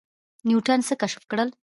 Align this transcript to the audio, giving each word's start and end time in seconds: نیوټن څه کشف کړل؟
نیوټن 0.47 0.79
څه 0.87 0.93
کشف 1.01 1.23
کړل؟ 1.31 1.49